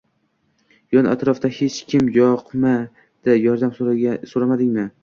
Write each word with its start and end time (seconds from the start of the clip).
Yon-atrofda 0.95 1.51
hech 1.59 1.77
kim 1.93 2.09
yo`qmidi, 2.17 3.39
yordam 3.47 3.79
so`ramadingmi 4.35 4.93